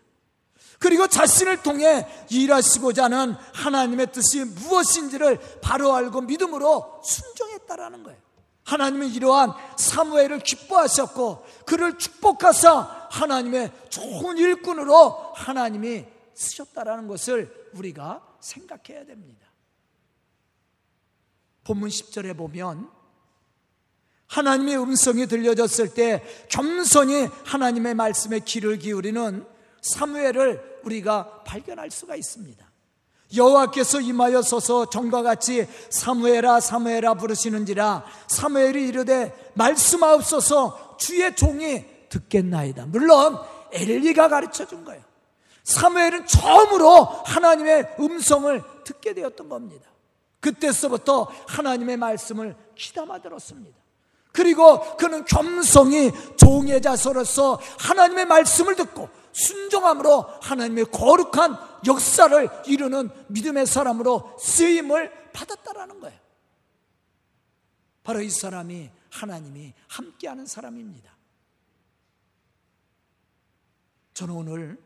그리고 0.78 1.06
자신을 1.06 1.62
통해 1.62 2.06
일하시고자 2.30 3.04
하는 3.04 3.34
하나님의 3.54 4.12
뜻이 4.12 4.44
무엇인지를 4.44 5.60
바로 5.62 5.94
알고 5.94 6.22
믿음으로 6.22 7.00
순종했다라는 7.02 8.02
거예요. 8.02 8.20
하나님은 8.64 9.08
이러한 9.08 9.52
사무엘을 9.78 10.40
기뻐하셨고 10.40 11.44
그를 11.66 11.98
축복하사 11.98 13.08
하나님의 13.10 13.72
좋은 13.90 14.38
일꾼으로 14.38 15.32
하나님이 15.34 16.06
쓰셨다라는 16.34 17.06
것을 17.08 17.70
우리가 17.74 18.22
생각해야 18.40 19.04
됩니다. 19.04 19.46
본문 21.64 21.88
10절에 21.88 22.36
보면 22.36 22.90
하나님의 24.26 24.78
음성이 24.78 25.26
들려졌을 25.26 25.94
때 25.94 26.22
겸손히 26.48 27.28
하나님의 27.44 27.94
말씀에 27.94 28.40
귀를 28.40 28.78
기울이는 28.78 29.46
사무엘을 29.80 30.80
우리가 30.84 31.42
발견할 31.44 31.90
수가 31.90 32.16
있습니다. 32.16 32.64
여호와께서 33.34 34.00
임하여 34.00 34.42
서서 34.42 34.90
전과 34.90 35.22
같이 35.22 35.66
사무엘아 35.90 36.60
사무엘아 36.60 37.14
부르시는지라 37.14 38.04
사무엘이 38.28 38.88
이르되 38.88 39.52
말씀하옵소서 39.54 40.96
주의 40.98 41.34
종이 41.34 41.84
듣겠나이다. 42.08 42.86
물론 42.86 43.38
엘리가 43.72 44.28
가르쳐 44.28 44.66
준 44.66 44.84
거예요. 44.84 45.02
사무엘은 45.64 46.26
처음으로 46.26 47.04
하나님의 47.24 47.96
음성을 47.98 48.62
듣게 48.84 49.14
되었던 49.14 49.48
겁니다. 49.48 49.88
그때서부터 50.40 51.28
하나님의 51.48 51.96
말씀을 51.96 52.54
귀담아 52.76 53.20
들었습니다. 53.20 53.83
그리고 54.34 54.96
그는 54.96 55.24
겸손히 55.24 56.10
종의 56.36 56.82
자서로서 56.82 57.60
하나님의 57.78 58.26
말씀을 58.26 58.74
듣고 58.74 59.08
순종함으로 59.30 60.26
하나님의 60.42 60.86
거룩한 60.86 61.56
역사를 61.86 62.48
이루는 62.66 63.10
믿음의 63.28 63.64
사람으로 63.64 64.36
쓰임을 64.40 65.30
받았다라는 65.32 66.00
거예요. 66.00 66.18
바로 68.02 68.20
이 68.22 68.28
사람이 68.28 68.90
하나님이 69.10 69.72
함께하는 69.86 70.46
사람입니다. 70.46 71.14
저는 74.14 74.34
오늘 74.34 74.78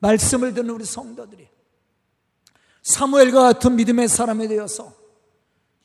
말씀을 0.00 0.52
듣는 0.52 0.68
우리 0.68 0.84
성도들이 0.84 1.48
사무엘과 2.82 3.40
같은 3.40 3.76
믿음의 3.76 4.08
사람이 4.08 4.46
되어서 4.48 4.92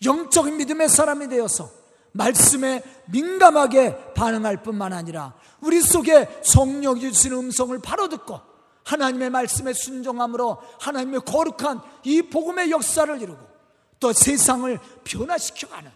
영적인 0.03 0.57
믿음의 0.57 0.89
사람이 0.89 1.29
되어서 1.29 1.78
말씀에 2.11 2.83
민감하게 3.07 4.13
반응할 4.13 4.63
뿐만 4.63 4.93
아니라 4.93 5.33
우리 5.61 5.81
속에 5.81 6.41
성령이 6.43 7.01
주시는 7.01 7.37
음성을 7.37 7.77
바로 7.79 8.09
듣고 8.09 8.39
하나님의 8.85 9.29
말씀에 9.29 9.73
순종함으로 9.73 10.57
하나님의 10.79 11.21
거룩한 11.21 11.81
이 12.03 12.21
복음의 12.23 12.71
역사를 12.71 13.21
이루고 13.21 13.47
또 13.99 14.13
세상을 14.13 14.79
변화시켜가는 15.03 15.91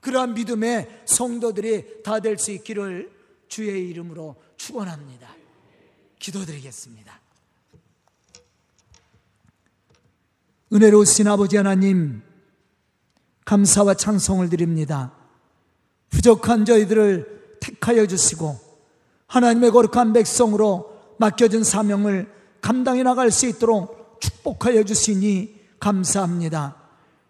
그러한 0.00 0.34
믿음의 0.34 1.02
성도들이 1.06 2.02
다 2.02 2.20
될 2.20 2.38
수 2.38 2.52
있기를 2.52 3.10
주의 3.48 3.88
이름으로 3.88 4.36
축원합니다. 4.56 5.28
기도드리겠습니다. 6.18 7.20
은혜로우신 10.72 11.26
아버지 11.28 11.56
하나님, 11.56 12.22
감사와 13.44 13.94
찬송을 13.94 14.50
드립니다. 14.50 15.17
부족한 16.10 16.64
저희들을 16.64 17.58
택하여 17.60 18.06
주시고 18.06 18.58
하나님의 19.26 19.70
거룩한 19.70 20.12
백성으로 20.12 20.92
맡겨진 21.18 21.64
사명을 21.64 22.30
감당해 22.60 23.02
나갈 23.02 23.30
수 23.30 23.46
있도록 23.46 24.20
축복하여 24.20 24.84
주시니 24.84 25.56
감사합니다. 25.78 26.76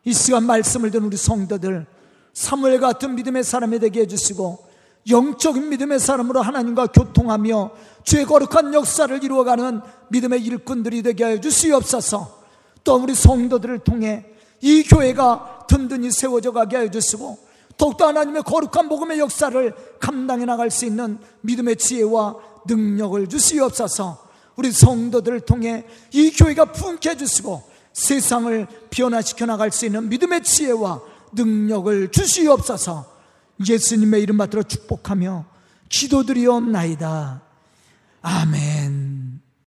이 0.05 0.12
시간 0.12 0.45
말씀을 0.45 0.91
듣는 0.91 1.07
우리 1.07 1.17
성도들 1.17 1.87
사무엘 2.33 2.81
같은 2.81 3.14
믿음의 3.14 3.45
사람이 3.45 3.79
되게 3.81 4.01
해주시고 4.01 4.69
영적인 5.11 5.69
믿음의 5.71 5.99
사람으로 5.99 6.43
하나님과 6.43 6.88
교통하며 6.88 7.71
주의 8.05 8.25
거룩한 8.25 8.75
역사를 8.75 9.23
이루어가는 9.23 9.81
믿음의 10.11 10.43
일꾼들이 10.45 11.03
되게 11.03 11.25
하여 11.25 11.41
주시옵소서 11.41 12.43
또 12.85 12.97
우리 12.97 13.14
성도들을 13.14 13.81
통해 13.81 14.27
이 14.61 14.83
교회가 14.83 15.67
든든히 15.69 16.11
세워져 16.11 16.53
가게 16.53 16.77
하여 16.77 16.91
주시고 16.91 17.47
더욱더 17.79 18.09
하나님의 18.09 18.43
거룩한 18.43 18.88
복음의 18.88 19.21
역사를 19.21 19.75
감당해 20.01 20.45
나갈 20.45 20.71
수 20.71 20.85
있는 20.85 21.19
믿음의 21.43 21.77
지혜와 21.77 22.37
능력을 22.67 23.29
주시옵소서 23.29 24.29
우리 24.57 24.73
성도들을 24.73 25.41
통해 25.41 25.87
이 26.12 26.31
교회가 26.33 26.73
품게 26.73 27.11
해주시고 27.11 27.62
세상을 27.93 28.67
변화시켜 28.91 29.47
나갈 29.47 29.71
수 29.71 29.87
있는 29.87 30.09
믿음의 30.09 30.43
지혜와 30.43 31.01
능력을 31.33 32.11
주시옵소서 32.11 33.07
예수님의 33.67 34.23
이름 34.23 34.37
받들어 34.37 34.62
축복하며 34.62 35.45
기도드리옵나이다. 35.88 37.43
아멘. 38.23 39.17